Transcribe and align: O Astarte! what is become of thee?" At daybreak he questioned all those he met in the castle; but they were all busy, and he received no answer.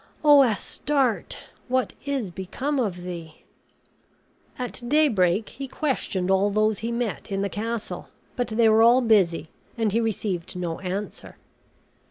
O 0.23 0.41
Astarte! 0.41 1.37
what 1.67 1.93
is 2.05 2.31
become 2.31 2.79
of 2.79 3.03
thee?" 3.03 3.43
At 4.57 4.81
daybreak 4.87 5.49
he 5.49 5.67
questioned 5.67 6.31
all 6.31 6.49
those 6.49 6.79
he 6.79 6.91
met 6.91 7.31
in 7.31 7.43
the 7.43 7.49
castle; 7.49 8.09
but 8.35 8.47
they 8.47 8.67
were 8.67 8.81
all 8.81 9.01
busy, 9.01 9.49
and 9.77 9.91
he 9.91 10.01
received 10.01 10.55
no 10.55 10.79
answer. 10.79 11.35